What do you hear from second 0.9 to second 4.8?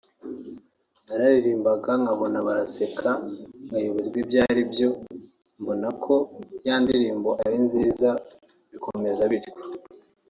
nararirimbaga nkabona baraseka nkayoberwa ibyo ari